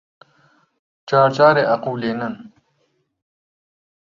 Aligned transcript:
جار 1.09 1.29
جارێ 1.37 1.63
ئەقوولێنن 1.71 2.35